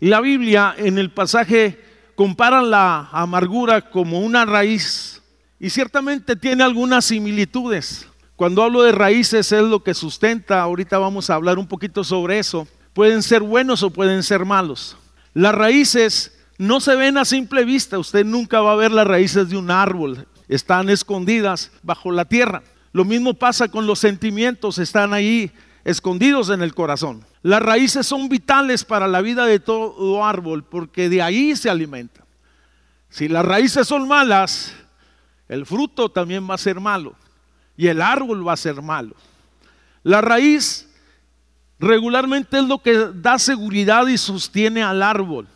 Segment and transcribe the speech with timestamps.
[0.00, 1.78] Y la Biblia en el pasaje
[2.14, 5.20] compara la amargura como una raíz
[5.58, 8.08] y ciertamente tiene algunas similitudes.
[8.40, 12.38] Cuando hablo de raíces es lo que sustenta, ahorita vamos a hablar un poquito sobre
[12.38, 12.66] eso.
[12.94, 14.96] Pueden ser buenos o pueden ser malos.
[15.34, 19.50] Las raíces no se ven a simple vista, usted nunca va a ver las raíces
[19.50, 22.62] de un árbol, están escondidas bajo la tierra.
[22.94, 25.52] Lo mismo pasa con los sentimientos, están ahí
[25.84, 27.22] escondidos en el corazón.
[27.42, 32.24] Las raíces son vitales para la vida de todo árbol porque de ahí se alimenta.
[33.10, 34.72] Si las raíces son malas,
[35.46, 37.14] el fruto también va a ser malo
[37.80, 39.14] y el árbol va a ser malo.
[40.02, 40.86] La raíz
[41.78, 45.48] regularmente es lo que da seguridad y sostiene al árbol.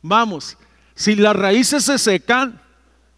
[0.00, 0.56] Vamos,
[0.94, 2.58] si las raíces se secan,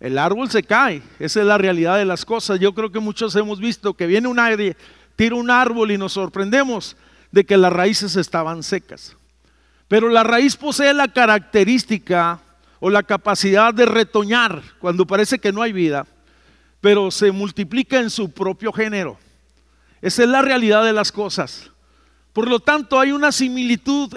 [0.01, 1.01] el árbol se cae.
[1.21, 2.59] Esa es la realidad de las cosas.
[2.59, 4.77] Yo creo que muchos hemos visto que viene un aire,
[5.15, 6.97] tira un árbol y nos sorprendemos
[7.31, 9.17] de que las raíces estaban secas.
[9.87, 12.41] Pero la raíz posee la característica
[12.81, 16.05] o la capacidad de retoñar cuando parece que no hay vida
[16.81, 19.19] pero se multiplica en su propio género.
[20.01, 21.71] Esa es la realidad de las cosas.
[22.33, 24.15] Por lo tanto, hay una similitud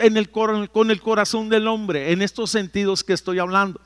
[0.72, 3.81] con el corazón del hombre, en estos sentidos que estoy hablando.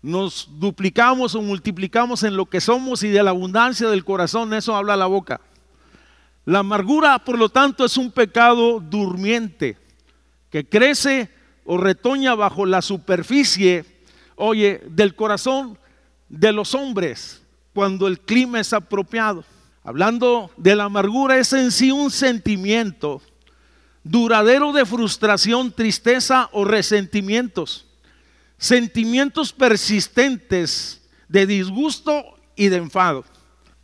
[0.00, 4.76] Nos duplicamos o multiplicamos en lo que somos y de la abundancia del corazón, eso
[4.76, 5.40] habla la boca.
[6.44, 9.76] La amargura, por lo tanto, es un pecado durmiente
[10.48, 11.28] que crece
[11.64, 13.84] o retoña bajo la superficie,
[14.36, 15.76] oye, del corazón
[16.28, 17.45] de los hombres
[17.76, 19.44] cuando el clima es apropiado.
[19.84, 23.20] Hablando de la amargura, es en sí un sentimiento
[24.02, 27.84] duradero de frustración, tristeza o resentimientos.
[28.56, 32.24] Sentimientos persistentes de disgusto
[32.56, 33.26] y de enfado.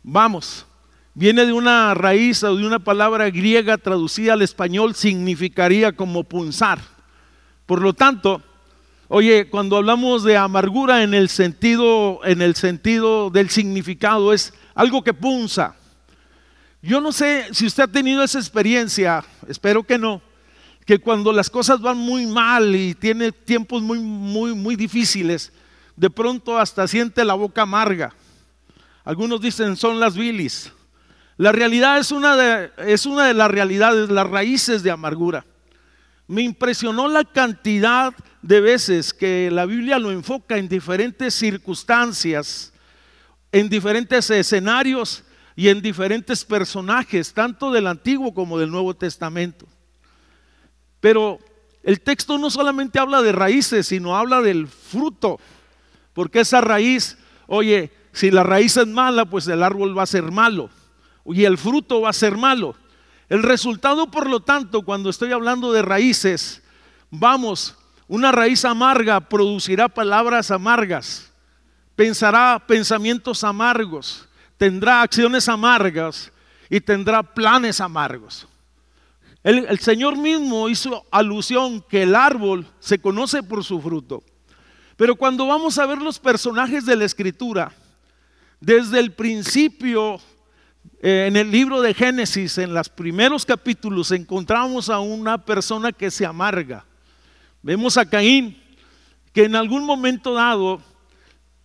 [0.01, 0.65] Vamos,
[1.13, 6.79] viene de una raíz o de una palabra griega traducida al español, significaría como punzar.
[7.67, 8.41] Por lo tanto,
[9.09, 15.03] Oye, cuando hablamos de amargura en el sentido, en el sentido del significado, es algo
[15.03, 15.75] que punza.
[16.81, 20.21] Yo no sé si usted ha tenido esa experiencia, espero que no,
[20.85, 25.51] que cuando las cosas van muy mal y tiene tiempos muy, muy, muy difíciles,
[25.95, 28.13] de pronto hasta siente la boca amarga.
[29.03, 30.71] Algunos dicen son las bilis.
[31.37, 35.45] La realidad es una de, es una de las realidades, las raíces de amargura.
[36.27, 42.73] Me impresionó la cantidad veces que la Biblia lo enfoca en diferentes circunstancias,
[43.51, 45.23] en diferentes escenarios
[45.55, 49.65] y en diferentes personajes, tanto del Antiguo como del Nuevo Testamento.
[50.99, 51.39] Pero
[51.83, 55.39] el texto no solamente habla de raíces, sino habla del fruto,
[56.13, 60.31] porque esa raíz, oye, si la raíz es mala, pues el árbol va a ser
[60.31, 60.69] malo
[61.25, 62.75] y el fruto va a ser malo.
[63.29, 66.61] El resultado, por lo tanto, cuando estoy hablando de raíces,
[67.09, 67.77] vamos,
[68.13, 71.31] una raíz amarga producirá palabras amargas,
[71.95, 76.31] pensará pensamientos amargos, tendrá acciones amargas
[76.69, 78.47] y tendrá planes amargos.
[79.41, 84.21] El, Señor mismo hizo alusión que el árbol se conoce por su fruto.
[84.95, 87.71] Pero cuando vamos a ver los personajes de la escritura,
[88.61, 90.21] desde el principio,
[91.01, 96.11] eh, en el libro de Génesis, en los primeros capítulos, encontramos a una persona que
[96.11, 96.85] se amarga
[97.63, 98.61] Vemos a Caín
[99.31, 100.81] que en algún momento dado,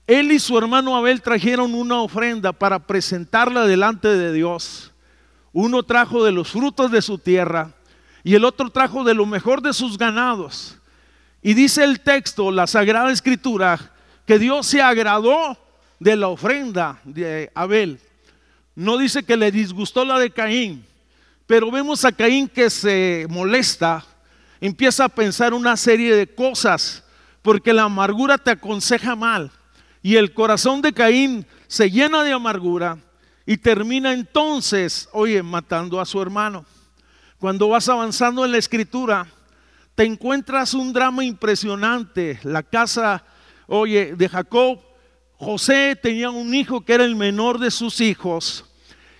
[0.06, 4.92] él y su hermano Abel trajeron una ofrenda para presentarla delante de Dios.
[5.52, 7.74] Uno trajo de los frutos de su tierra
[8.22, 10.78] y el otro trajo de lo mejor de sus ganados.
[11.42, 13.92] Y dice el texto, la Sagrada Escritura,
[14.24, 15.58] que Dios se agradó
[15.98, 17.98] de la ofrenda de Abel.
[18.76, 20.86] No dice que le disgustó la de Caín,
[21.48, 24.06] pero vemos a Caín que se molesta,
[24.60, 27.04] empieza a pensar una serie de cosas,
[27.42, 29.50] porque la amargura te aconseja mal.
[30.02, 32.98] Y el corazón de Caín se llena de amargura
[33.46, 36.64] y termina entonces, oye, matando a su hermano.
[37.38, 39.26] Cuando vas avanzando en la escritura,
[39.94, 42.38] te encuentras un drama impresionante.
[42.42, 43.24] La casa,
[43.66, 44.80] oye, de Jacob,
[45.36, 48.64] José tenía un hijo que era el menor de sus hijos.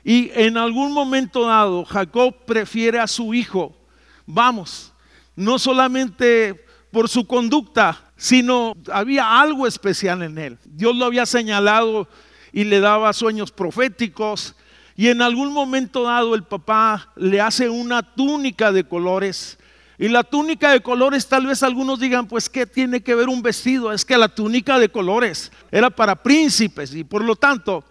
[0.05, 3.77] Y en algún momento dado, Jacob prefiere a su hijo.
[4.27, 4.93] Vamos,
[5.39, 10.59] no solamente por su conducta, sino había algo especial en él.
[10.65, 12.09] Dios lo había señalado
[12.53, 14.57] y le daba sueños proféticos
[14.97, 19.59] y en algún momento dado el papá le hace una túnica de colores.
[19.97, 23.41] Y la túnica de colores, tal vez algunos digan, pues ¿qué tiene que ver un
[23.41, 23.93] vestido?
[23.93, 27.85] Es que la túnica de colores era para príncipes y por lo tanto,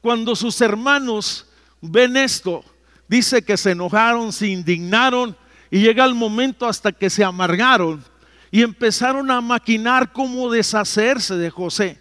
[0.00, 1.48] cuando sus hermanos
[1.80, 2.64] ven esto,
[3.08, 5.36] dice que se enojaron, se indignaron
[5.72, 8.04] y llega el momento hasta que se amargaron
[8.50, 11.98] y empezaron a maquinar cómo deshacerse de José.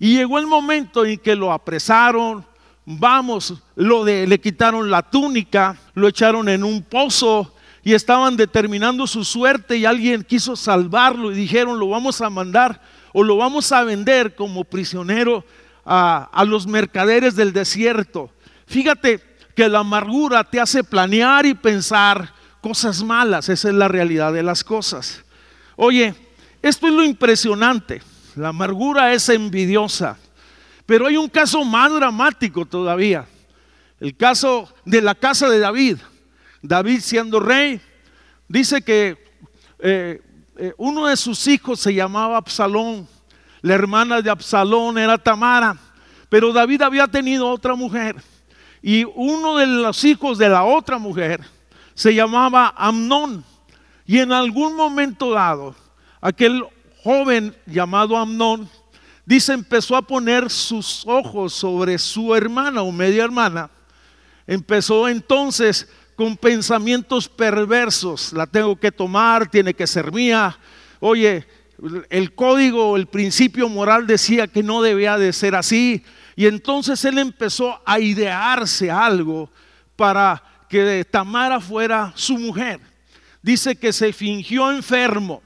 [0.00, 2.44] Y llegó el momento en que lo apresaron,
[2.84, 7.54] vamos, lo de, le quitaron la túnica, lo echaron en un pozo
[7.84, 12.82] y estaban determinando su suerte y alguien quiso salvarlo y dijeron lo vamos a mandar
[13.12, 15.44] o lo vamos a vender como prisionero
[15.84, 18.32] a, a los mercaderes del desierto.
[18.66, 19.22] Fíjate
[19.54, 24.42] que la amargura te hace planear y pensar cosas malas, esa es la realidad de
[24.42, 25.22] las cosas.
[25.76, 26.14] Oye,
[26.62, 28.02] esto es lo impresionante,
[28.36, 30.18] la amargura es envidiosa.
[30.86, 33.24] Pero hay un caso más dramático todavía.
[34.00, 35.98] El caso de la casa de David.
[36.62, 37.80] David siendo rey,
[38.48, 39.16] dice que
[39.78, 40.20] eh,
[40.56, 43.06] eh, uno de sus hijos se llamaba Absalón.
[43.62, 45.76] La hermana de Absalón era Tamara.
[46.28, 48.16] Pero David había tenido otra mujer.
[48.82, 51.40] Y uno de los hijos de la otra mujer
[52.00, 53.44] se llamaba Amnón.
[54.06, 55.74] Y en algún momento dado,
[56.22, 56.64] aquel
[57.04, 58.70] joven llamado Amnón
[59.26, 63.68] dice, empezó a poner sus ojos sobre su hermana o media hermana.
[64.46, 70.58] Empezó entonces con pensamientos perversos, la tengo que tomar, tiene que ser mía.
[71.00, 71.46] Oye,
[72.08, 76.02] el código, el principio moral decía que no debía de ser así.
[76.34, 79.50] Y entonces él empezó a idearse algo
[79.96, 82.80] para que Tamara fuera su mujer.
[83.42, 85.42] Dice que se fingió enfermo,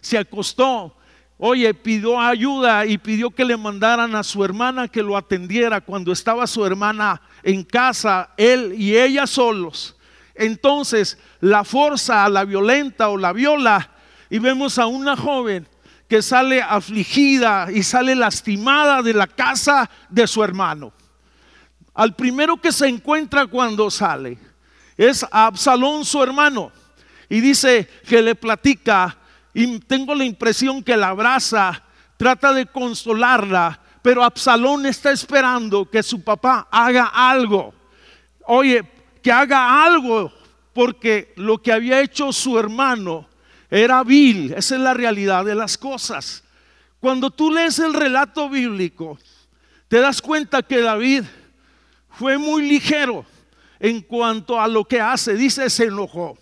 [0.00, 0.94] se acostó,
[1.40, 6.10] Oye, pidió ayuda y pidió que le mandaran a su hermana que lo atendiera cuando
[6.10, 9.96] estaba su hermana en casa, él y ella solos.
[10.34, 13.88] Entonces la fuerza, la violenta o la viola
[14.28, 15.68] y vemos a una joven
[16.08, 20.92] que sale afligida y sale lastimada de la casa de su hermano.
[21.94, 24.47] Al primero que se encuentra cuando sale
[24.98, 26.72] es a Absalón su hermano
[27.28, 29.16] y dice que le platica
[29.54, 31.82] y tengo la impresión que la abraza,
[32.16, 37.72] trata de consolarla, pero Absalón está esperando que su papá haga algo.
[38.46, 38.82] Oye,
[39.22, 40.32] que haga algo,
[40.72, 43.28] porque lo que había hecho su hermano
[43.70, 44.52] era vil.
[44.56, 46.44] Esa es la realidad de las cosas.
[47.00, 49.18] Cuando tú lees el relato bíblico,
[49.88, 51.24] te das cuenta que David
[52.10, 53.24] fue muy ligero
[53.80, 55.34] en cuanto a lo que hace.
[55.34, 56.36] Dice, se enojó.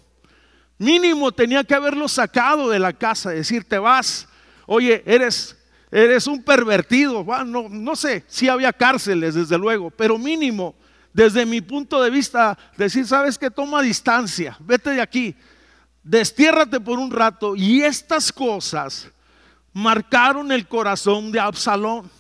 [0.79, 4.29] Mínimo tenía que haberlo sacado de la casa, decir, te vas,
[4.67, 5.57] oye, eres,
[5.91, 7.25] eres un pervertido.
[7.47, 10.75] no, no sé si había cárceles, desde luego, pero mínimo,
[11.15, 15.35] desde mi punto de vista, decir, sabes que toma distancia, vete de aquí,
[16.03, 17.57] destiérrate por un rato.
[17.57, 19.09] Y estas cosas
[19.73, 22.11] marcaron el corazón de Absalón.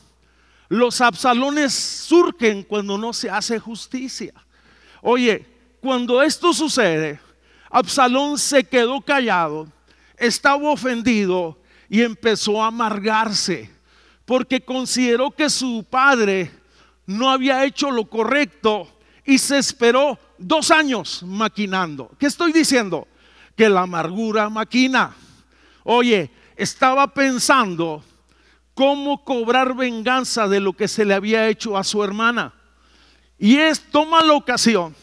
[0.68, 4.32] Los Absalones surgen cuando no se hace justicia.
[5.08, 5.46] Oye,
[5.80, 7.20] cuando esto sucede,
[7.70, 9.68] Absalón se quedó callado,
[10.16, 11.56] estaba ofendido
[11.88, 13.70] y empezó a amargarse
[14.24, 16.50] porque consideró que su padre
[17.06, 18.88] no había hecho lo correcto
[19.24, 22.10] y se esperó dos años maquinando.
[22.18, 23.06] ¿Qué estoy diciendo?
[23.54, 25.14] Que la amargura maquina.
[25.84, 28.02] Oye, estaba pensando
[28.74, 32.55] cómo cobrar venganza de lo que se le había hecho a su hermana.
[33.38, 34.94] Y es, toma la ocasión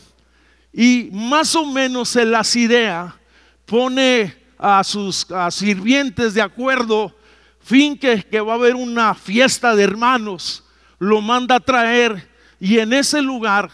[0.74, 3.14] y más o menos en las ideas
[3.66, 7.16] pone a sus sirvientes de acuerdo,
[7.62, 10.64] fin que, que va a haber una fiesta de hermanos,
[10.98, 13.70] lo manda a traer y en ese lugar,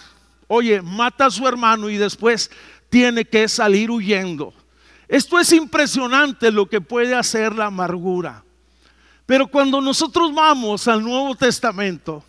[0.47, 2.51] oye, mata a su hermano y después
[2.89, 4.53] tiene que salir huyendo.
[5.07, 8.43] Esto es impresionante lo que puede hacer la amargura.
[9.25, 12.23] Pero cuando nosotros vamos al Nuevo Testamento,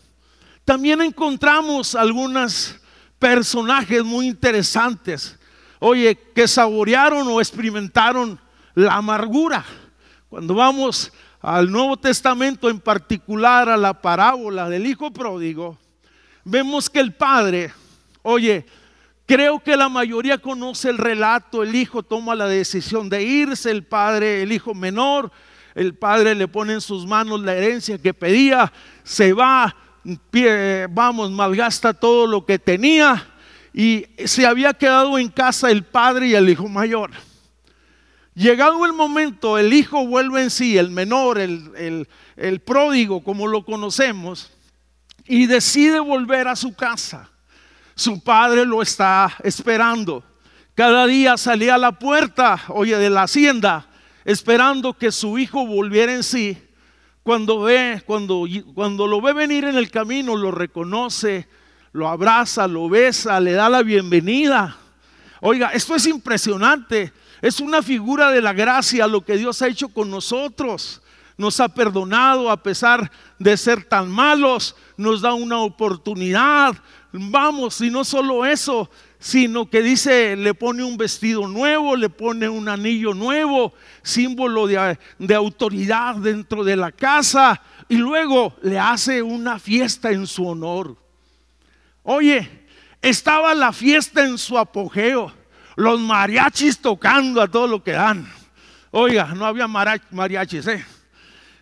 [0.70, 2.76] también encontramos algunos
[3.18, 5.36] personajes muy interesantes,
[5.80, 8.38] oye, que saborearon o experimentaron
[8.76, 9.64] la amargura.
[10.28, 15.76] Cuando vamos al Nuevo Testamento, en particular a la parábola del Hijo Pródigo,
[16.44, 17.72] vemos que el Padre,
[18.22, 18.64] oye,
[19.26, 23.82] creo que la mayoría conoce el relato, el Hijo toma la decisión de irse, el
[23.82, 25.32] Padre, el Hijo menor,
[25.74, 28.72] el Padre le pone en sus manos la herencia que pedía,
[29.02, 29.74] se va,
[30.90, 33.26] vamos, malgasta todo lo que tenía
[33.72, 37.10] y se había quedado en casa el Padre y el Hijo mayor.
[38.34, 43.64] Llegado el momento, el hijo vuelve en sí, el menor, el, el, pródigo, como lo
[43.64, 44.50] conocemos,
[45.26, 47.28] y decide volver a su casa.
[47.94, 50.24] Su padre lo está esperando.
[50.74, 53.88] Cada día salía a la puerta, oye, de la hacienda,
[54.24, 56.56] esperando que su hijo volviera en sí.
[57.22, 61.46] Cuando ve, cuando, cuando lo ve venir en el camino, lo reconoce,
[61.92, 64.76] lo abraza, lo besa, le da la bienvenida.
[65.40, 67.12] Oiga, esto es impresionante.
[67.42, 71.02] Es una figura de la gracia lo que Dios ha hecho con nosotros.
[71.36, 74.74] Nos ha perdonado a pesar de ser tan malos.
[74.96, 76.74] Nos da una oportunidad.
[77.12, 82.48] Vamos, y no solo eso, sino que dice, le pone un vestido nuevo, le pone
[82.48, 83.72] un anillo nuevo,
[84.02, 90.26] símbolo de, de, autoridad dentro de la casa, y luego le hace una fiesta en
[90.26, 90.96] su honor.
[92.02, 92.66] Oye,
[93.02, 95.32] estaba la fiesta en su apogeo
[95.80, 98.30] los mariachis tocando a todo lo que dan.
[98.90, 100.84] Oiga, no había mariachis, ¿eh?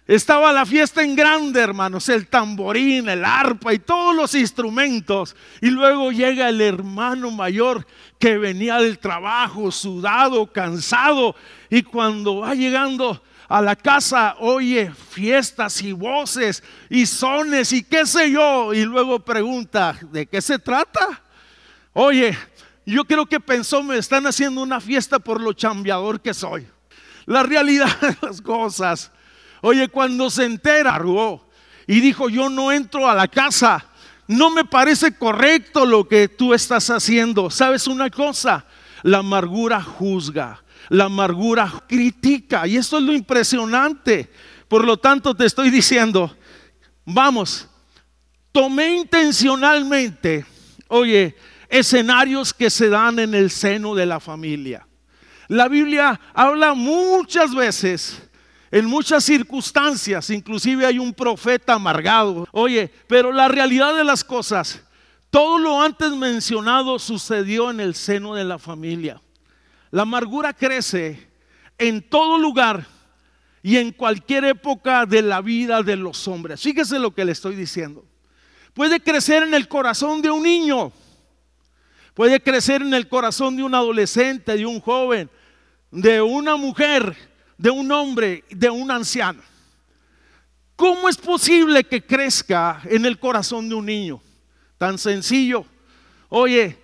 [0.09, 5.37] Estaba la fiesta en grande, hermanos, el tamborín, el arpa y todos los instrumentos.
[5.61, 7.87] Y luego llega el hermano mayor
[8.19, 11.37] que venía del trabajo, sudado, cansado.
[11.69, 18.07] Y cuando va llegando a la casa, oye fiestas y voces y sones y qué
[18.07, 18.73] sé yo.
[18.73, 21.21] Y luego pregunta, ¿de qué se trata?
[21.93, 22.35] Oye,
[22.87, 26.67] yo creo que pensó, me están haciendo una fiesta por lo chambeador que soy.
[27.27, 29.13] La realidad de las cosas.
[29.61, 31.01] Oye, cuando se entera,
[31.87, 33.87] y dijo, yo no entro a la casa.
[34.27, 37.51] No me parece correcto lo que tú estás haciendo.
[37.51, 38.67] ¿Sabes una cosa?
[39.03, 42.67] La amargura juzga, la amargura critica.
[42.67, 44.31] Y esto es lo impresionante.
[44.69, 46.37] Por lo tanto, te estoy diciendo,
[47.07, 47.69] vamos,
[48.53, 50.45] tomé intencionalmente,
[50.89, 51.35] oye,
[51.71, 54.87] escenarios que se dan en el seno de la familia.
[55.49, 58.28] La Biblia habla muchas veces,
[58.71, 62.47] en muchas circunstancias, inclusive hay un profeta amargado.
[62.53, 64.83] Oye, pero la realidad de las cosas,
[65.31, 69.21] todo lo antes mencionado sucedió en el seno de la familia.
[69.91, 71.29] La amargura crece
[71.79, 72.87] en todo lugar
[73.63, 76.61] y en cualquier época de la vida de los hombres.
[76.61, 78.05] Fíjese lo que le estoy diciendo.
[78.75, 80.93] Puede crecer en el corazón de un niño
[82.19, 85.31] puede crecer en el corazón de un adolescente, de un joven,
[85.93, 87.15] de una mujer,
[87.59, 89.43] de un hombre, de un anciano.
[90.77, 94.23] ¿Cómo es posible que crezca en el corazón de un niño?
[94.79, 95.67] Tan sencillo.
[96.29, 96.79] Oye,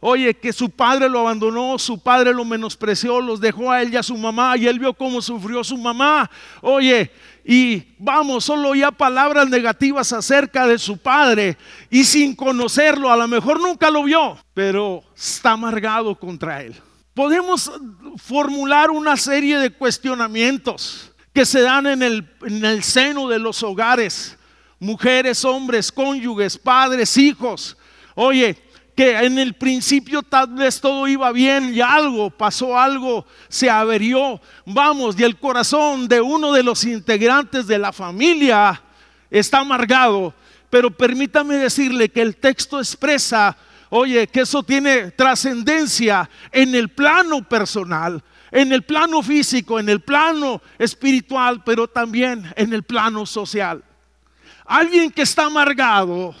[0.00, 3.96] oye, que su padre lo abandonó, su padre lo menospreció, los dejó a él y
[3.96, 6.30] a su mamá, y él vio cómo sufrió su mamá.
[6.62, 7.10] Oye,
[7.44, 11.58] y vamos, solo oía palabras negativas acerca de su padre
[11.90, 16.74] y sin conocerlo, a lo mejor nunca lo vio, pero está amargado contra él.
[17.14, 17.70] Podemos
[18.16, 23.62] formular una serie de cuestionamientos que se dan en el, en el seno de los
[23.62, 24.36] hogares,
[24.80, 27.76] mujeres, hombres, cónyuges, padres, hijos.
[28.16, 28.58] Oye,
[28.96, 34.40] que en el principio tal vez todo iba bien y algo, pasó algo, se averió.
[34.66, 38.82] Vamos, y el corazón de uno de los integrantes de la familia
[39.30, 40.34] está amargado.
[40.70, 43.56] Pero permítame decirle que el texto expresa,
[43.96, 48.20] oye, que eso tiene trascendencia en el plano personal,
[48.50, 53.84] en el plano físico, en el plano espiritual, pero también en el plano social.
[54.64, 56.34] Alguien que está amargado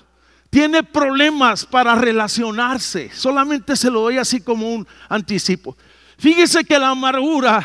[0.50, 3.12] tiene problemas para relacionarse.
[3.14, 5.76] Solamente se lo doy así como un anticipo.
[6.18, 7.64] Fíjese que la amargura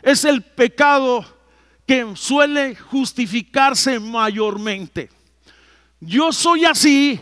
[0.00, 1.22] es el pecado
[1.86, 5.10] que suele justificarse mayormente.
[6.00, 7.20] Yo soy así,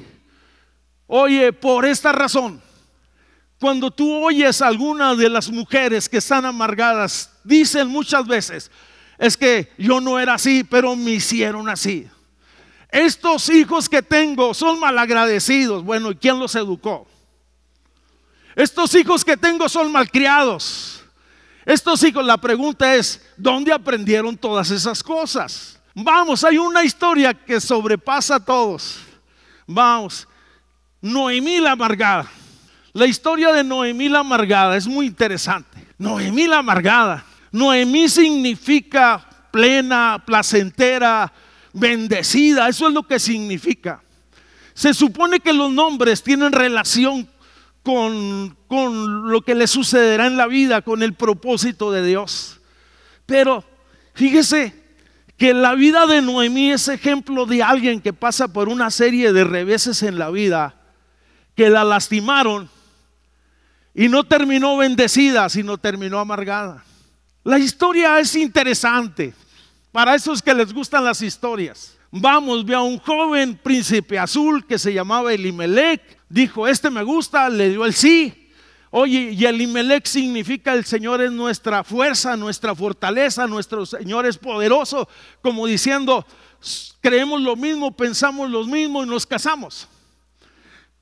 [1.06, 2.62] oye, por esta razón.
[3.58, 8.70] Cuando tú oyes a alguna de las mujeres que están amargadas, dicen muchas veces,
[9.18, 12.06] es que yo no era así, pero me hicieron así.
[12.90, 15.82] Estos hijos que tengo son malagradecidos.
[15.82, 17.06] Bueno, ¿y quién los educó?
[18.54, 21.02] Estos hijos que tengo son malcriados.
[21.64, 25.80] Estos hijos, la pregunta es, ¿dónde aprendieron todas esas cosas?
[25.94, 28.98] Vamos, hay una historia que sobrepasa a todos.
[29.66, 30.28] Vamos,
[31.00, 32.30] Noemí la amargada.
[32.92, 35.86] La historia de Noemí la amargada es muy interesante.
[35.98, 37.24] Noemí la amargada.
[37.52, 41.32] Noemí significa plena, placentera,
[41.72, 42.68] bendecida.
[42.68, 44.02] Eso es lo que significa.
[44.74, 47.28] Se supone que los nombres tienen relación
[47.82, 52.60] con, con lo que le sucederá en la vida, con el propósito de Dios.
[53.26, 53.64] Pero
[54.14, 54.74] fíjese
[55.36, 59.44] que la vida de Noemí es ejemplo de alguien que pasa por una serie de
[59.44, 60.74] reveses en la vida,
[61.56, 62.68] que la lastimaron
[63.94, 66.84] y no terminó bendecida, sino terminó amargada.
[67.42, 69.32] La historia es interesante.
[69.90, 71.96] Para esos que les gustan las historias.
[72.10, 76.02] Vamos, ve a un joven príncipe azul que se llamaba Elimelech.
[76.28, 78.50] Dijo, este me gusta, le dio el sí.
[78.90, 85.08] Oye, y Elimelech significa el Señor es nuestra fuerza, nuestra fortaleza, nuestro Señor es poderoso.
[85.40, 86.26] Como diciendo,
[87.00, 89.88] creemos lo mismo, pensamos lo mismo y nos casamos.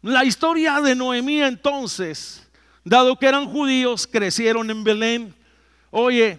[0.04, 2.46] La historia de Noemí entonces,
[2.84, 5.34] dado que eran judíos, crecieron en Belén.
[5.90, 6.38] Oye,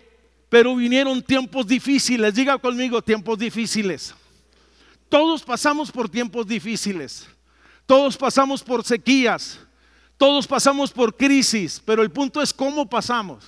[0.50, 2.36] pero vinieron tiempos difíciles.
[2.36, 4.14] Diga conmigo, tiempos difíciles.
[5.10, 7.28] Todos pasamos por tiempos difíciles.
[7.88, 9.60] Todos pasamos por sequías.
[10.16, 11.82] Todos pasamos por crisis.
[11.84, 13.46] Pero el punto es cómo pasamos.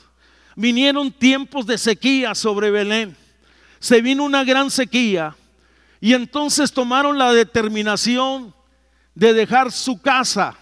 [0.55, 3.15] Vinieron tiempos de sequía sobre Belén.
[3.77, 5.35] Se vino una gran sequía.
[6.01, 8.56] Y entonces tomaron la determinación
[9.17, 10.55] de dejar su casa.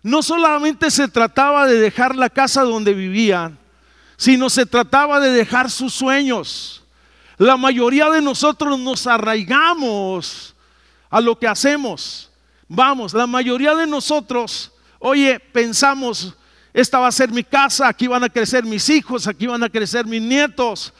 [0.00, 3.58] No solamente se trataba de dejar la casa donde vivían,
[4.16, 6.84] sino se trataba de dejar sus sueños.
[7.36, 10.54] La mayoría de nosotros nos arraigamos
[11.10, 12.30] a lo que hacemos.
[12.68, 16.34] Vamos, la mayoría de nosotros, oye, pensamos,
[16.72, 19.68] esta va a ser mi casa, aquí van a crecer mis hijos, aquí van a
[19.68, 20.92] crecer mis nietos.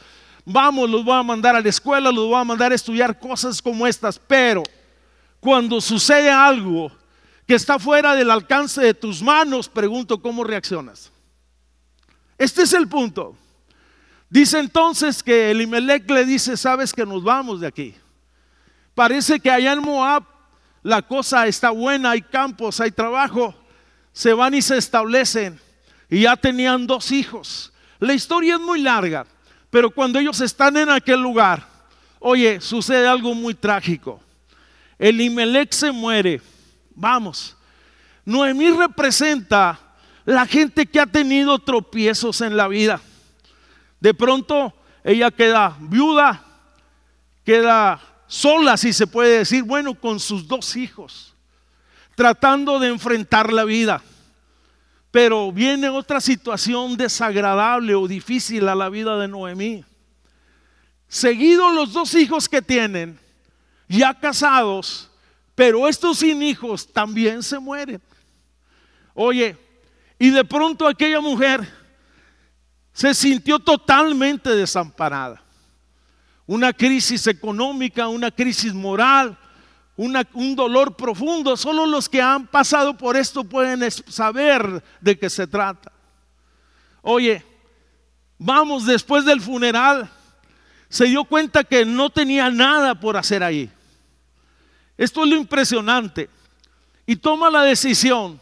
[0.43, 3.61] Vamos, los voy a mandar a la escuela, los voy a mandar a estudiar cosas
[3.61, 4.19] como estas.
[4.19, 4.63] Pero
[5.41, 6.91] cuando sucede algo
[7.47, 11.11] que está fuera del alcance de tus manos, pregunto cómo reaccionas.
[12.37, 13.35] Este es el punto.
[14.29, 17.95] Dice entonces que Elimelech le dice, sabes que nos vamos de aquí.
[18.93, 20.23] Parece que allá en Moab
[20.83, 23.55] la cosa está buena, hay campos, hay trabajo.
[24.13, 25.59] Se van y se establecen.
[26.07, 27.73] Y ya tenían dos hijos.
[27.99, 29.25] La historia es muy larga,
[29.71, 31.67] pero cuando ellos están en aquel lugar,
[32.19, 34.21] oye, sucede algo muy trágico.
[35.01, 36.39] Elimelech se muere.
[36.93, 37.57] Vamos.
[38.23, 39.79] Noemí representa
[40.25, 43.01] la gente que ha tenido tropiezos en la vida.
[43.99, 44.71] De pronto
[45.03, 46.45] ella queda viuda,
[47.43, 51.33] queda sola, si se puede decir, bueno, con sus dos hijos,
[52.13, 54.03] tratando de enfrentar la vida.
[55.09, 59.83] Pero viene otra situación desagradable o difícil a la vida de Noemí.
[61.07, 63.19] Seguido los dos hijos que tienen,
[63.91, 65.09] ya casados,
[65.53, 68.01] pero estos sin hijos también se mueren.
[69.13, 69.57] Oye,
[70.17, 71.67] y de pronto aquella mujer
[72.93, 75.41] se sintió totalmente desamparada.
[76.47, 79.37] Una crisis económica, una crisis moral,
[79.95, 81.55] un dolor profundo.
[81.57, 85.91] Solo los que han pasado por esto pueden saber de qué se trata.
[87.01, 87.45] Oye,
[88.37, 90.09] vamos, después del funeral,
[90.89, 93.71] se dio cuenta que no tenía nada por hacer ahí.
[94.97, 96.29] Esto es lo impresionante.
[97.05, 98.39] Y toma la decisión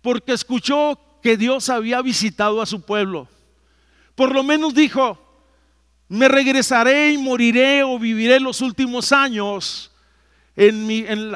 [0.00, 3.28] porque escuchó que Dios había visitado a su pueblo.
[4.14, 5.18] Por lo menos dijo,
[6.08, 9.90] me regresaré y moriré o viviré los últimos años
[10.56, 10.90] en,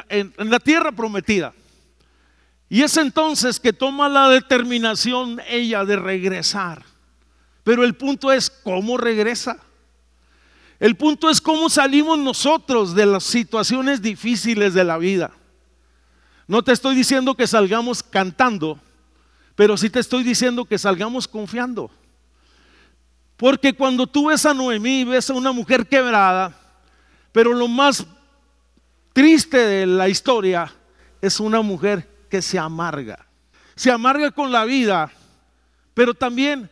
[0.09, 1.53] en la tierra prometida.
[2.69, 6.83] Y es entonces que toma la determinación ella de regresar.
[7.63, 9.57] Pero el punto es cómo regresa.
[10.79, 15.31] El punto es cómo salimos nosotros de las situaciones difíciles de la vida.
[16.47, 18.79] No te estoy diciendo que salgamos cantando,
[19.55, 21.89] pero sí te estoy diciendo que salgamos confiando.
[23.37, 26.55] Porque cuando tú ves a Noemí, ves a una mujer quebrada,
[27.31, 28.05] pero lo más
[29.13, 30.71] triste de la historia
[31.21, 33.25] es una mujer que se amarga.
[33.75, 35.11] Se amarga con la vida,
[35.95, 36.69] pero también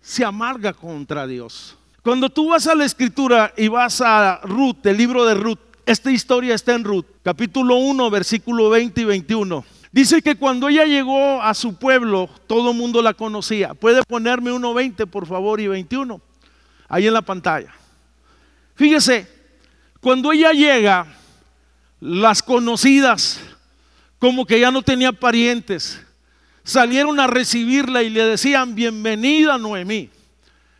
[0.00, 1.77] se amarga contra Dios.
[2.08, 6.10] Cuando tú vas a la escritura y vas a Ruth, el libro de Ruth, esta
[6.10, 9.62] historia está en Ruth, capítulo 1, versículo 20 y 21.
[9.92, 13.74] Dice que cuando ella llegó a su pueblo, todo el mundo la conocía.
[13.74, 16.18] Puede ponerme 1.20 por favor y 21,
[16.88, 17.74] ahí en la pantalla.
[18.74, 19.28] Fíjese,
[20.00, 21.14] cuando ella llega,
[22.00, 23.38] las conocidas,
[24.18, 26.00] como que ya no tenía parientes,
[26.64, 30.08] salieron a recibirla y le decían, bienvenida Noemí.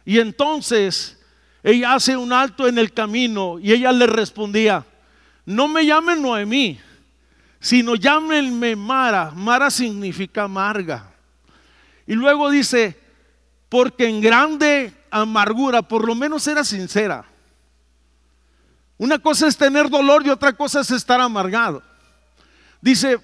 [0.07, 1.18] Y entonces
[1.63, 4.85] ella hace un alto en el camino y ella le respondía,
[5.45, 6.79] no me llamen Noemí,
[7.61, 9.33] sino llámenme Mara.
[9.35, 11.11] Mara significa amarga.
[12.07, 12.99] Y luego dice,
[13.69, 17.25] porque en grande amargura, por lo menos era sincera.
[18.97, 21.83] Una cosa es tener dolor y otra cosa es estar amargado.
[22.81, 23.19] Dice,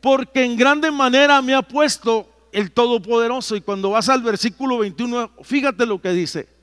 [0.00, 3.56] porque en grande manera me ha puesto el Todopoderoso.
[3.56, 6.59] Y cuando vas al versículo 21, fíjate lo que dice.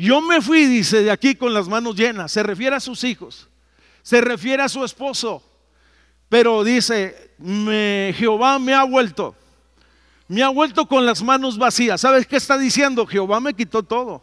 [0.00, 2.30] Yo me fui, dice, de aquí con las manos llenas.
[2.30, 3.48] Se refiere a sus hijos,
[4.00, 5.42] se refiere a su esposo.
[6.28, 9.34] Pero dice, me, Jehová me ha vuelto,
[10.28, 12.00] me ha vuelto con las manos vacías.
[12.00, 13.04] ¿Sabes qué está diciendo?
[13.08, 14.22] Jehová me quitó todo.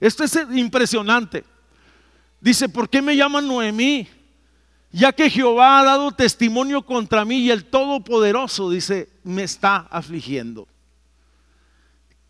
[0.00, 1.44] Esto es impresionante.
[2.40, 4.08] Dice, ¿por qué me llaman Noemí?
[4.90, 10.66] Ya que Jehová ha dado testimonio contra mí y el Todopoderoso, dice, me está afligiendo.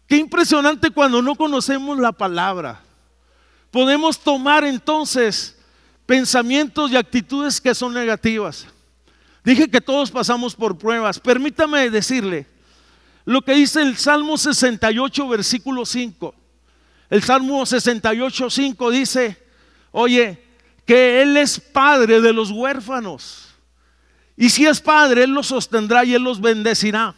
[0.09, 2.81] Qué impresionante cuando no conocemos la palabra.
[3.71, 5.57] Podemos tomar entonces
[6.07, 8.67] pensamientos y actitudes que son negativas.
[9.45, 11.21] Dije que todos pasamos por pruebas.
[11.21, 12.47] Permítame decirle
[13.27, 16.35] lo que dice el Salmo 68, versículo 5.
[17.11, 19.47] El Salmo 68, 5 dice,
[19.93, 20.43] oye,
[20.87, 23.49] que Él es padre de los huérfanos.
[24.35, 27.15] Y si es padre, Él los sostendrá y Él los bendecirá.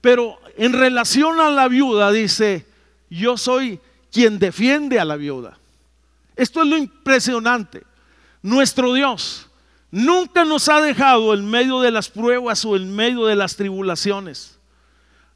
[0.00, 2.66] Pero en relación a la viuda, dice,
[3.10, 5.58] yo soy quien defiende a la viuda.
[6.34, 7.82] Esto es lo impresionante.
[8.42, 9.48] Nuestro Dios
[9.90, 14.58] nunca nos ha dejado en medio de las pruebas o en medio de las tribulaciones.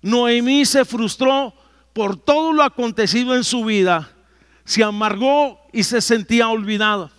[0.03, 1.55] Noemí se frustró
[1.93, 4.11] por todo lo acontecido en su vida,
[4.65, 7.11] se amargó y se sentía olvidada.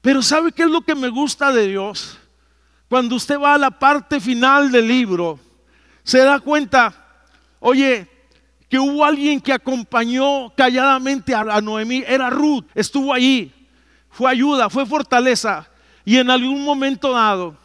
[0.00, 2.18] Pero ¿sabe qué es lo que me gusta de Dios?
[2.88, 5.38] Cuando usted va a la parte final del libro,
[6.02, 6.99] se da cuenta,
[7.60, 8.08] oye,
[8.68, 13.52] que hubo alguien que acompañó calladamente a, Noemí, era Ruth, estuvo allí,
[14.10, 15.68] fue ayuda, fue fortaleza.
[16.04, 17.56] Y en algún momento dado,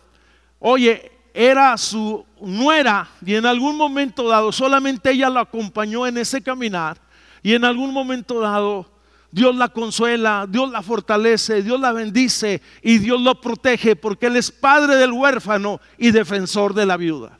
[0.59, 6.41] oye, era su nuera y en algún momento dado solamente ella la acompañó en ese
[6.41, 6.97] caminar
[7.43, 8.89] y en algún momento dado
[9.31, 14.37] Dios la consuela, Dios la fortalece, Dios la bendice y Dios lo protege porque Él
[14.37, 17.37] es padre del huérfano y defensor de la viuda.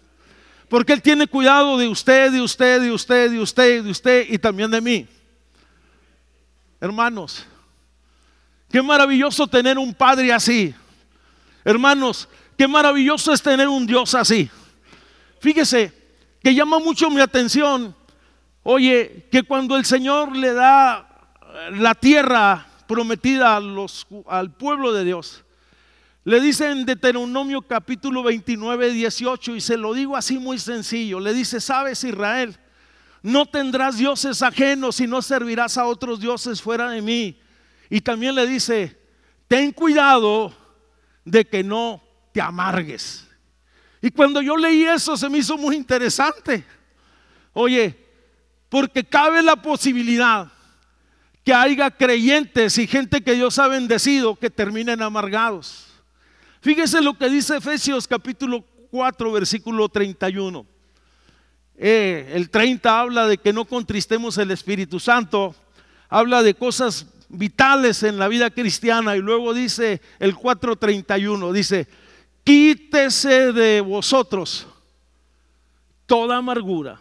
[0.70, 4.38] Porque Él tiene cuidado de usted, de usted, de usted, de usted, de usted y
[4.38, 5.08] también de mí.
[6.82, 7.46] Hermanos,
[8.70, 10.74] qué maravilloso tener un padre así.
[11.64, 14.50] Hermanos, qué maravilloso es tener un Dios así.
[15.40, 15.94] Fíjese
[16.42, 17.96] que llama mucho mi atención,
[18.64, 21.08] oye, que cuando el Señor le da
[21.72, 25.45] la tierra prometida al pueblo de Dios.
[26.26, 31.36] Le dice en Deuteronomio capítulo 29, 18, y se lo digo así muy sencillo, le
[31.36, 32.58] dice, sabes Israel,
[33.22, 37.40] no tendrás dioses ajenos y no servirás a otros dioses fuera de mí.
[37.92, 39.00] Y también le dice,
[39.48, 40.52] ten cuidado
[41.24, 42.02] de que no
[42.34, 43.28] te amargues.
[44.02, 46.66] Y cuando yo leí eso se me hizo muy interesante.
[47.54, 48.04] Oye,
[48.68, 50.52] porque cabe la posibilidad
[51.44, 55.85] que haya creyentes y gente que Dios ha bendecido que terminen amargados.
[56.66, 60.66] Fíjese lo que dice Efesios capítulo 4, versículo 31.
[61.78, 65.54] Eh, el 30 habla de que no contristemos el Espíritu Santo,
[66.10, 71.88] habla de cosas vitales en la vida cristiana y luego dice el 4.31, dice,
[72.44, 74.66] quítese de vosotros
[76.08, 77.00] toda amargura,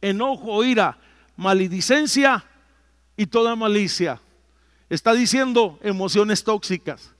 [0.00, 0.96] enojo, ira,
[1.36, 2.44] maledicencia
[3.16, 4.20] y toda malicia.
[4.88, 7.10] Está diciendo emociones tóxicas.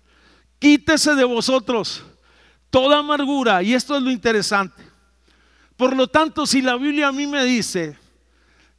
[0.60, 2.04] Quítese de vosotros
[2.70, 3.62] toda amargura.
[3.62, 4.82] Y esto es lo interesante.
[5.76, 7.98] Por lo tanto, si la Biblia a mí me dice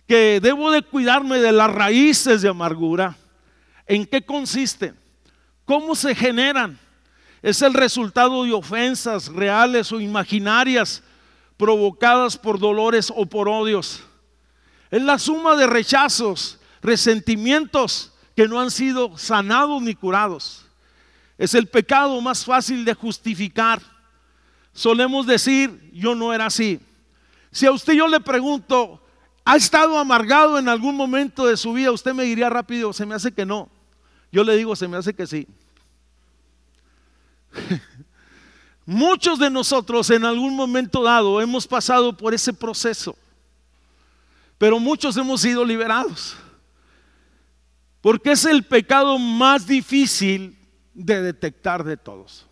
[0.08, 3.18] que debo de cuidarme de las raíces de amargura,
[3.88, 4.96] ¿en qué consisten?
[5.66, 6.78] ¿Cómo se generan?
[7.42, 11.02] Es el resultado de ofensas reales o imaginarias
[11.58, 14.04] provocadas por dolores o por odios.
[14.92, 20.68] Es la suma de rechazos resentimientos que no han sido sanados ni curados.
[21.38, 23.82] Es el pecado más fácil de justificar.
[24.74, 26.80] Solemos decir, yo no era así.
[27.52, 29.02] Si a usted yo le pregunto,
[29.44, 31.92] ¿ha estado amargado en algún momento de su vida?
[31.92, 33.70] Usted me diría rápido, se me hace que no.
[34.32, 35.48] Yo le digo, se me hace que sí.
[38.86, 43.16] Muchos de nosotros en algún momento dado hemos pasado por ese proceso,
[44.58, 46.36] pero muchos hemos sido liberados.
[48.02, 50.58] Porque es el pecado más difícil
[50.94, 52.48] de detectar de todos.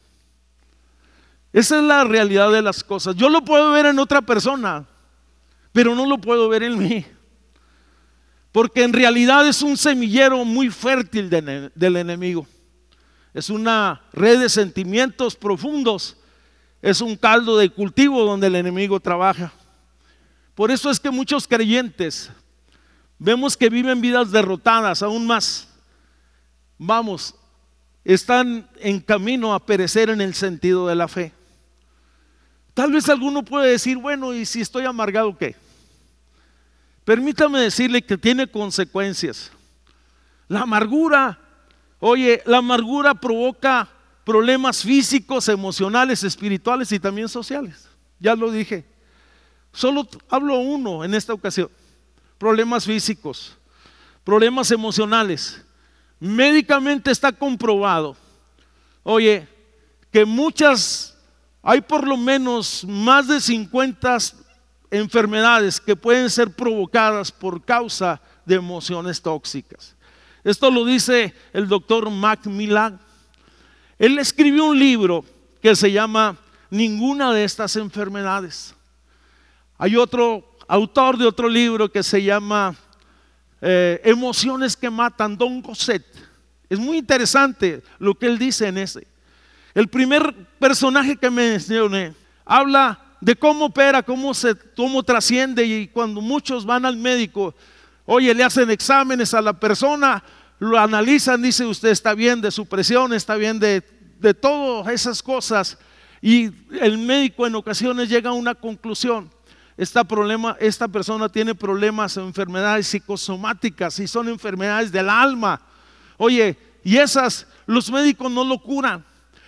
[1.52, 3.16] Esa es la realidad de las cosas.
[3.16, 4.86] Yo lo puedo ver en otra persona,
[5.72, 7.06] pero no lo puedo ver en mí.
[8.52, 12.48] Porque en realidad es un semillero muy fértil del enemigo.
[13.34, 16.18] Es una red de sentimientos profundos.
[16.82, 19.52] Es un caldo de cultivo donde el enemigo trabaja.
[20.56, 22.32] Por eso es que muchos creyentes
[23.18, 25.68] vemos que viven vidas derrotadas aún más.
[26.78, 27.36] Vamos,
[28.14, 31.32] están en camino a perecer en el sentido de la fe.
[32.74, 35.56] Tal vez alguno puede decir, bueno, ¿y si estoy amargado qué?
[37.06, 39.52] Permítame decirle que tiene consecuencias.
[40.48, 41.40] La amargura,
[42.00, 43.88] oye, la amargura provoca
[44.24, 47.88] problemas físicos, emocionales, espirituales y también sociales.
[48.20, 48.86] Ya lo dije.
[49.72, 51.70] Solo hablo uno en esta ocasión.
[52.40, 53.56] Problemas físicos,
[54.24, 55.64] problemas emocionales.
[56.20, 58.16] Médicamente está comprobado,
[59.04, 59.48] oye,
[60.12, 61.18] que muchas
[61.62, 64.18] hay por lo menos más de 50
[64.92, 69.96] enfermedades que pueden ser provocadas por causa de emociones tóxicas.
[70.44, 73.00] Esto lo dice el doctor Macmillan.
[73.98, 75.26] Él escribió un libro
[75.62, 76.38] que se llama
[76.70, 78.74] Ninguna de estas enfermedades.
[79.78, 82.76] Hay otro autor de otro libro que se llama
[83.62, 86.06] eh, Emociones que matan, Don Gosset.
[86.70, 89.08] Es muy interesante lo que él dice en ese.
[89.74, 92.14] El primer personaje que mencioné
[92.46, 94.56] habla de cómo opera, cómo se,
[95.06, 97.54] trasciende y cuando muchos van al médico,
[98.06, 100.24] oye, le hacen exámenes a la persona,
[100.60, 103.84] lo analizan, dice usted está bien de su presión, está bien de,
[104.20, 105.78] de todas esas cosas
[106.22, 109.30] y el médico en ocasiones llega a una conclusión.
[109.80, 115.62] Esta, persona tiene problemas o enfermedades psicosomáticas y son enfermedades del alma.
[116.18, 119.06] Oye, y esas los médicos no lo curan.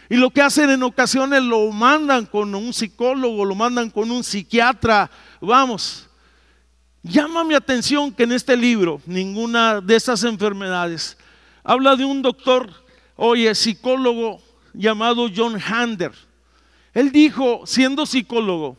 [0.10, 4.24] Y lo que hacen en ocasiones lo mandan con un psicólogo, lo mandan con un
[4.24, 5.12] psiquiatra.
[5.42, 6.08] Vamos,
[7.04, 11.18] llama mi atención que en este libro, ninguna de esas enfermedades,
[11.62, 12.70] habla de un doctor,
[13.18, 14.42] oye, psicólogo
[14.74, 16.14] llamado John Hander.
[16.94, 18.78] Él dijo, siendo psicólogo,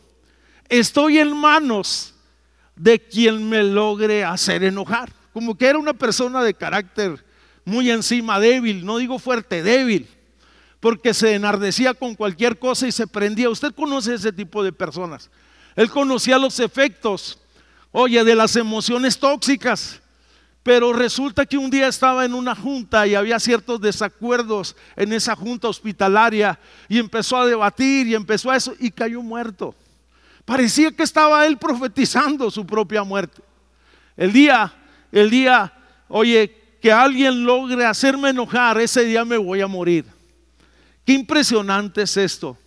[0.79, 2.13] estoy en manos
[2.75, 5.11] de quien me logre hacer enojar.
[5.33, 7.23] Como que era una persona de carácter
[7.65, 10.07] muy encima débil, no digo fuerte, débil
[10.83, 13.49] porque se enardecía con cualquier cosa y se prendía.
[13.49, 15.29] Usted conoce ese tipo de personas.
[15.77, 17.39] Él conocía los efectos,
[17.93, 20.01] oye, de las emociones tóxicas.
[20.61, 25.37] Pero resulta que un día estaba en una junta y había ciertos desacuerdos en esa
[25.37, 26.59] junta hospitalaria
[26.89, 29.73] y empezó a debatir y empezó a eso y cayó muerto.
[30.45, 33.41] Parecía que estaba él profetizando su propia muerte.
[34.17, 34.73] El día,
[35.11, 35.73] el día,
[36.07, 40.05] oye, que alguien logre hacerme enojar, ese día me voy a morir.
[41.05, 42.57] Qué impresionante es esto.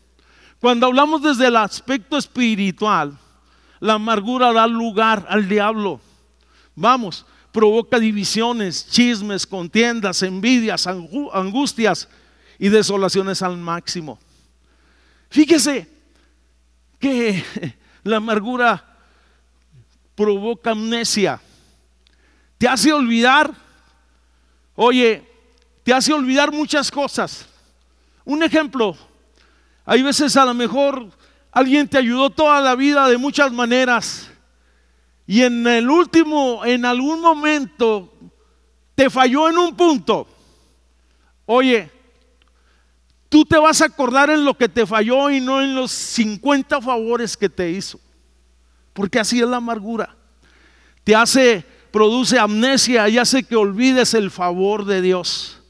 [0.58, 3.18] Cuando hablamos desde el aspecto espiritual,
[3.78, 6.00] la amargura da lugar al diablo.
[6.74, 12.08] Vamos, provoca divisiones, chismes, contiendas, envidias, angustias
[12.58, 14.18] y desolaciones al máximo.
[15.28, 15.95] Fíjese
[16.98, 17.42] que
[18.04, 18.96] la amargura
[20.14, 21.40] provoca amnesia.
[22.58, 23.52] Te hace olvidar,
[24.74, 25.22] oye,
[25.82, 27.46] te hace olvidar muchas cosas.
[28.24, 28.96] Un ejemplo,
[29.84, 31.10] hay veces a lo mejor
[31.52, 34.30] alguien te ayudó toda la vida de muchas maneras
[35.26, 38.12] y en el último, en algún momento,
[38.94, 40.26] te falló en un punto.
[41.46, 41.90] Oye,
[43.28, 46.80] tú te vas a acordar en lo que te falló y no en los 50
[46.80, 48.00] favores que te hizo.
[48.92, 50.14] Porque así es la amargura.
[51.04, 55.60] Te hace, produce amnesia y hace que olvides el favor de Dios.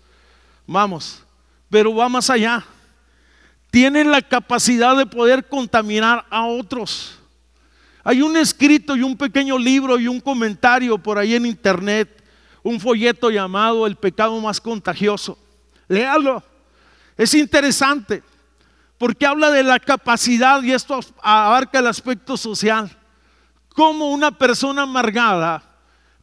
[0.66, 1.22] Vamos,
[1.68, 2.64] pero va más allá.
[3.70, 7.18] Tienen la capacidad de poder contaminar a otros.
[8.04, 12.22] Hay un escrito y un pequeño libro y un comentario por ahí en internet,
[12.62, 15.36] un folleto llamado El pecado más contagioso.
[15.88, 16.42] Léalo.
[17.16, 18.22] Es interesante
[18.98, 22.90] porque habla de la capacidad y esto abarca el aspecto social.
[23.68, 25.62] Cómo una persona amargada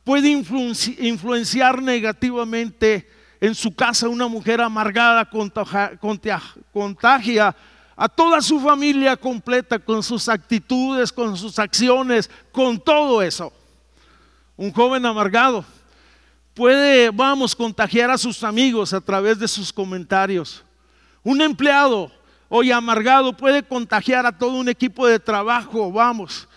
[0.03, 5.29] puede influenciar negativamente en su casa una mujer amargada
[6.71, 7.55] contagia
[7.95, 13.53] a toda su familia completa con sus actitudes, con sus acciones, con todo eso.
[14.55, 15.63] Un joven amargado
[16.53, 20.63] puede, vamos, contagiar a sus amigos a través de sus comentarios.
[21.23, 22.11] Un empleado,
[22.49, 26.47] hoy amargado puede contagiar a todo un equipo de trabajo, vamos.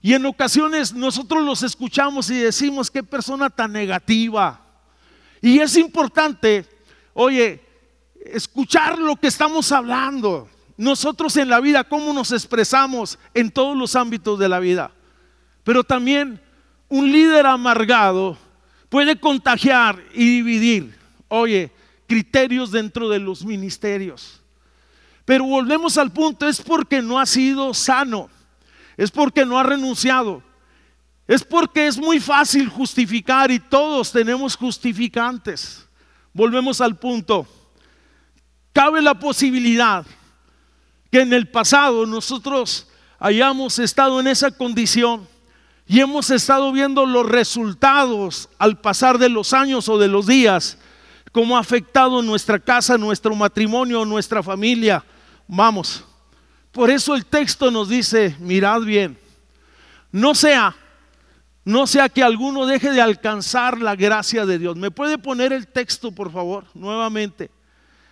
[0.00, 4.60] Y en ocasiones nosotros los escuchamos y decimos, qué persona tan negativa.
[5.40, 6.64] Y es importante,
[7.14, 7.60] oye,
[8.26, 10.48] escuchar lo que estamos hablando.
[10.76, 14.92] Nosotros en la vida, cómo nos expresamos en todos los ámbitos de la vida.
[15.64, 16.40] Pero también
[16.88, 18.36] un líder amargado
[18.88, 21.72] puede contagiar y dividir, oye,
[22.12, 24.42] criterios dentro de los ministerios.
[25.24, 28.28] Pero volvemos al punto, es porque no ha sido sano,
[28.98, 30.42] es porque no ha renunciado,
[31.26, 35.88] es porque es muy fácil justificar y todos tenemos justificantes.
[36.34, 37.46] Volvemos al punto,
[38.74, 40.04] cabe la posibilidad
[41.10, 45.26] que en el pasado nosotros hayamos estado en esa condición
[45.86, 50.76] y hemos estado viendo los resultados al pasar de los años o de los días,
[51.32, 55.02] cómo ha afectado nuestra casa, nuestro matrimonio, nuestra familia.
[55.48, 56.04] Vamos,
[56.70, 59.18] por eso el texto nos dice, mirad bien,
[60.12, 60.76] no sea,
[61.64, 64.76] no sea que alguno deje de alcanzar la gracia de Dios.
[64.76, 67.50] ¿Me puede poner el texto, por favor, nuevamente?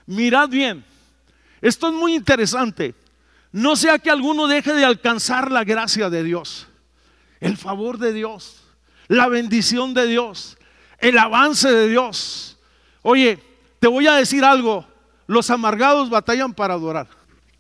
[0.07, 0.85] Mirad bien,
[1.61, 2.95] esto es muy interesante.
[3.53, 6.69] No sea que alguno deje de alcanzar la gracia de Dios,
[7.41, 8.63] el favor de Dios,
[9.09, 10.57] la bendición de Dios,
[10.99, 12.50] el avance de Dios.
[13.03, 13.39] Oye,
[13.79, 14.85] te voy a decir algo,
[15.27, 17.09] los amargados batallan para adorar.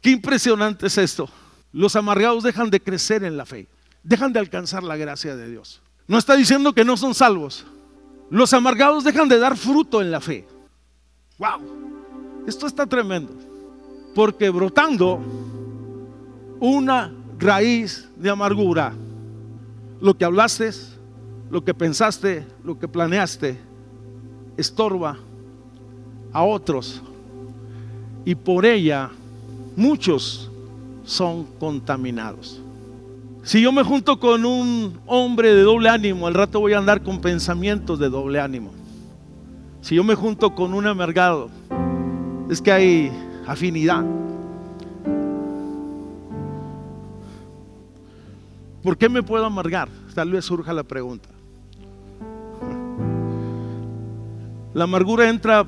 [0.00, 1.28] Qué impresionante es esto.
[1.72, 3.68] Los amargados dejan de crecer en la fe,
[4.02, 5.80] dejan de alcanzar la gracia de Dios.
[6.06, 7.64] No está diciendo que no son salvos.
[8.28, 10.46] Los amargados dejan de dar fruto en la fe.
[11.38, 13.32] Wow, esto está tremendo.
[14.14, 15.20] Porque brotando
[16.58, 18.92] una raíz de amargura.
[20.00, 20.70] Lo que hablaste,
[21.50, 23.58] lo que pensaste, lo que planeaste,
[24.56, 25.18] estorba
[26.32, 27.02] a otros.
[28.24, 29.10] Y por ella
[29.76, 30.50] muchos
[31.04, 32.60] son contaminados.
[33.42, 37.02] Si yo me junto con un hombre de doble ánimo, al rato voy a andar
[37.02, 38.70] con pensamientos de doble ánimo.
[39.80, 41.48] Si yo me junto con un amargado,
[42.50, 43.12] es que hay
[43.46, 44.04] afinidad.
[48.82, 49.88] ¿Por qué me puedo amargar?
[50.14, 51.28] Tal vez surja la pregunta.
[54.74, 55.66] La amargura entra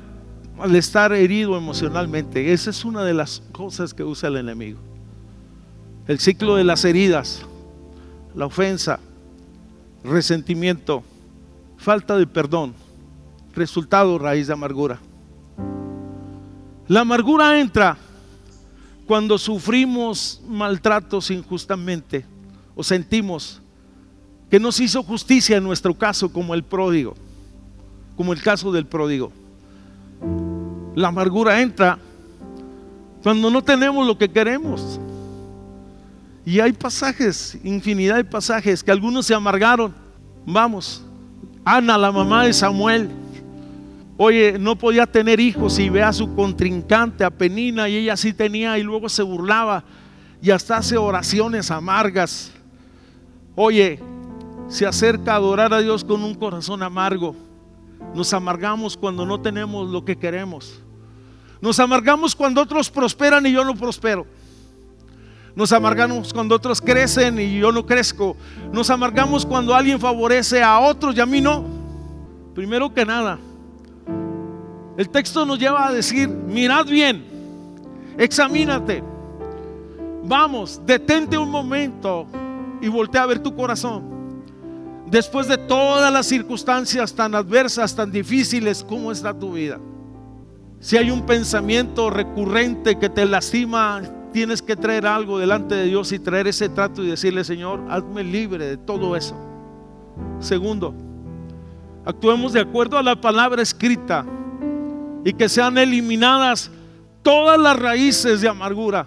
[0.59, 2.53] al estar herido emocionalmente.
[2.53, 4.79] Esa es una de las cosas que usa el enemigo.
[6.07, 7.41] El ciclo de las heridas,
[8.35, 8.99] la ofensa,
[10.03, 11.03] resentimiento,
[11.77, 12.73] falta de perdón,
[13.55, 14.99] resultado raíz de amargura.
[16.87, 17.97] La amargura entra
[19.07, 22.25] cuando sufrimos maltratos injustamente
[22.75, 23.61] o sentimos
[24.49, 27.15] que nos hizo justicia en nuestro caso como el pródigo,
[28.15, 29.31] como el caso del pródigo.
[30.95, 31.97] La amargura entra
[33.21, 34.99] cuando no tenemos lo que queremos.
[36.45, 39.93] Y hay pasajes, infinidad de pasajes, que algunos se amargaron.
[40.45, 41.03] Vamos,
[41.63, 43.09] Ana, la mamá de Samuel,
[44.17, 48.33] oye, no podía tener hijos y ve a su contrincante, a Penina, y ella sí
[48.33, 49.85] tenía y luego se burlaba
[50.41, 52.51] y hasta hace oraciones amargas.
[53.55, 53.99] Oye,
[54.67, 57.33] se acerca a adorar a Dios con un corazón amargo.
[58.13, 60.79] Nos amargamos cuando no tenemos lo que queremos.
[61.61, 64.27] Nos amargamos cuando otros prosperan y yo no prospero.
[65.55, 68.35] Nos amargamos cuando otros crecen y yo no crezco.
[68.71, 71.63] Nos amargamos cuando alguien favorece a otros y a mí no.
[72.53, 73.39] Primero que nada,
[74.97, 77.25] el texto nos lleva a decir, mirad bien,
[78.17, 79.03] examínate.
[80.23, 82.27] Vamos, detente un momento
[82.81, 84.12] y voltea a ver tu corazón.
[85.13, 89.79] Después de todas las circunstancias tan adversas, tan difíciles, ¿cómo está tu vida?
[90.79, 94.01] Si hay un pensamiento recurrente que te lastima,
[94.33, 98.23] tienes que traer algo delante de Dios y traer ese trato y decirle, Señor, hazme
[98.23, 99.35] libre de todo eso.
[100.39, 100.95] Segundo,
[102.05, 104.25] actuemos de acuerdo a la palabra escrita
[105.23, 106.71] y que sean eliminadas
[107.21, 109.05] todas las raíces de amargura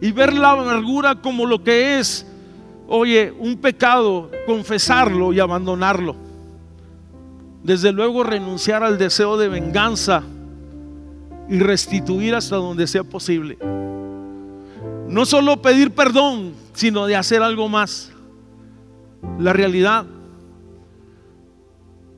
[0.00, 2.24] y ver la amargura como lo que es
[2.88, 6.16] oye, un pecado, confesarlo y abandonarlo.
[7.62, 10.22] Desde luego renunciar al deseo de venganza
[11.48, 13.58] y restituir hasta donde sea posible.
[15.08, 18.10] No solo pedir perdón, sino de hacer algo más.
[19.38, 20.06] La realidad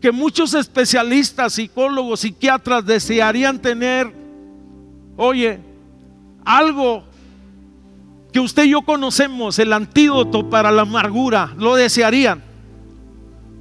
[0.01, 4.13] que muchos especialistas, psicólogos, psiquiatras desearían tener,
[5.17, 5.61] oye,
[6.45, 7.03] algo
[8.37, 12.43] que usted y yo conocemos, el antídoto para la amargura, lo desearían.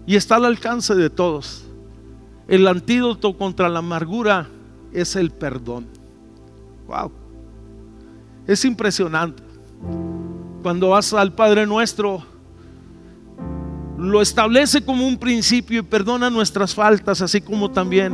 [0.05, 1.63] Y está al alcance de todos.
[2.45, 4.49] El antídoto contra la amargura
[4.91, 5.87] es el perdón.
[6.87, 7.09] Wow.
[8.45, 9.41] Es impresionante.
[10.61, 12.25] Cuando vas al Padre Nuestro,
[13.97, 18.13] lo establece como un principio y perdona nuestras faltas, así como también,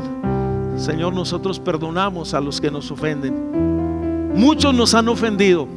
[0.78, 4.32] Señor, nosotros perdonamos a los que nos ofenden.
[4.36, 5.68] Muchos nos han ofendido.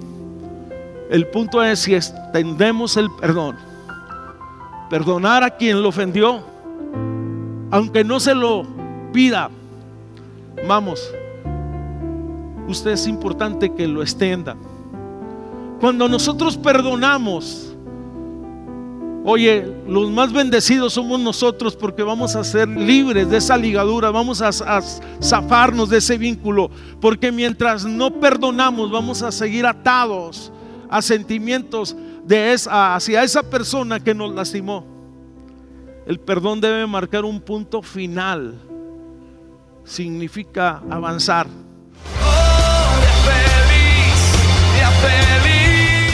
[1.14, 3.54] El punto es si extendemos el perdón,
[4.90, 6.42] perdonar a quien lo ofendió,
[7.70, 8.66] aunque no se lo
[9.12, 9.48] pida.
[10.66, 11.08] Vamos,
[12.66, 14.56] usted es importante que lo extienda.
[15.78, 17.70] Cuando nosotros perdonamos,
[19.26, 24.42] Oye, los más bendecidos somos nosotros porque vamos a ser libres de esa ligadura, vamos
[24.42, 24.50] a,
[25.22, 30.52] zafarnos de ese vínculo, porque mientras no perdonamos vamos a seguir atados
[30.88, 34.84] a sentimientos de esa, hacia esa persona que nos lastimó.
[36.06, 38.54] El perdón debe marcar un punto final,
[39.84, 41.46] significa avanzar.